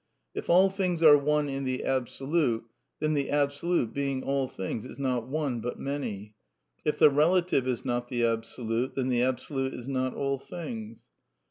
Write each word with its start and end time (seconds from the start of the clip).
If 0.33 0.49
all 0.49 0.71
things 0.71 1.03
are 1.03 1.15
one 1.15 1.47
in 1.47 1.63
the 1.63 1.83
Absolute, 1.83 2.63
then 2.99 3.13
the 3.13 3.29
Absolute, 3.29 3.93
being 3.93 4.23
all 4.23 4.47
things, 4.47 4.83
is 4.83 4.97
not 4.97 5.27
one 5.27 5.59
but 5.61 5.77
many. 5.77 6.33
If 6.83 6.97
the 6.97 7.11
relative 7.11 7.67
is 7.67 7.85
not 7.85 8.07
the 8.07 8.25
Absolute, 8.25 8.95
then 8.95 9.09
the 9.09 9.21
Absolute 9.21 9.75
is 9.75 9.87
not 9.87 10.15
all 10.15 10.39
things. 10.39 11.07